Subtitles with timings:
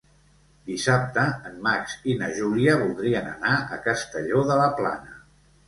[0.69, 5.19] Dissabte en Max i na Júlia voldrien anar a Castelló de la Plana.